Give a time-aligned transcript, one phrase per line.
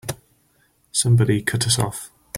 [0.91, 2.09] Somebody cut us off!